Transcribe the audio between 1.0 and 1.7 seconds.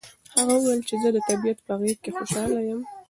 زه د طبیعت